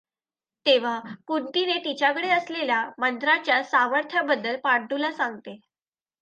तेव्हा 0.65 0.99
कुंतिने 1.27 1.77
तिच्याकडे 1.77 2.29
असलेल्या 2.29 2.83
मंत्राच्या 2.97 3.61
सामर्थ्याबद्दल 3.63 4.55
पांडूला 4.55 5.11
सांगते. 5.11 5.59